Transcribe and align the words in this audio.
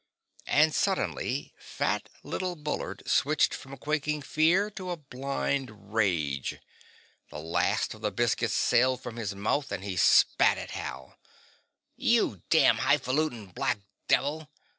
And 0.47 0.73
suddenly 0.73 1.53
fat 1.59 2.09
little 2.23 2.55
Bullard 2.55 3.03
switched 3.05 3.53
from 3.53 3.77
quaking 3.77 4.23
fear 4.23 4.71
to 4.71 4.89
a 4.89 4.97
blind 4.97 5.93
rage. 5.93 6.57
The 7.29 7.37
last 7.37 7.93
of 7.93 8.01
the 8.01 8.09
biscuit 8.11 8.49
sailed 8.49 9.03
from 9.03 9.17
his 9.17 9.35
mouth 9.35 9.71
and 9.71 9.83
he 9.83 9.95
spat 9.97 10.57
at 10.57 10.71
Hal. 10.71 11.19
"You 11.95 12.41
damned 12.49 12.79
hi 12.79 12.97
faluting 12.97 13.51
black 13.53 13.77
devil. 14.07 14.49